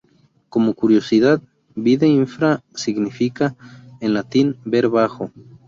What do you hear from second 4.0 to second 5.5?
latín "Ver abajo".